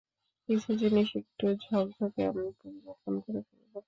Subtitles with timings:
[0.49, 3.73] কিছু জিনিস একটু ঝক্ঝকে, আমি পরিবর্তন করে ফেলব।